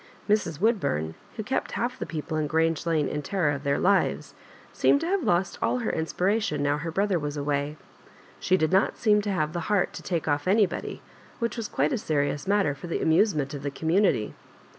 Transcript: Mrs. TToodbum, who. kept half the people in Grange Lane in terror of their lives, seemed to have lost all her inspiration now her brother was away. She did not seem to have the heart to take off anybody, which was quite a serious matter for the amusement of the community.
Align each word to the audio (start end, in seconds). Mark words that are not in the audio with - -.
Mrs. 0.27 0.57
TToodbum, 0.57 1.13
who. 1.37 1.43
kept 1.43 1.73
half 1.73 1.99
the 1.99 2.07
people 2.07 2.35
in 2.35 2.47
Grange 2.47 2.87
Lane 2.87 3.07
in 3.07 3.21
terror 3.21 3.51
of 3.51 3.63
their 3.63 3.77
lives, 3.77 4.33
seemed 4.73 4.99
to 5.01 5.05
have 5.05 5.21
lost 5.21 5.59
all 5.61 5.77
her 5.77 5.91
inspiration 5.91 6.63
now 6.63 6.77
her 6.79 6.89
brother 6.89 7.19
was 7.19 7.37
away. 7.37 7.77
She 8.39 8.57
did 8.57 8.71
not 8.71 8.97
seem 8.97 9.21
to 9.21 9.31
have 9.31 9.53
the 9.53 9.59
heart 9.69 9.93
to 9.93 10.01
take 10.01 10.27
off 10.27 10.47
anybody, 10.47 11.03
which 11.37 11.55
was 11.55 11.67
quite 11.67 11.93
a 11.93 11.99
serious 11.99 12.47
matter 12.47 12.73
for 12.73 12.87
the 12.87 12.99
amusement 12.99 13.53
of 13.53 13.61
the 13.61 13.69
community. 13.69 14.33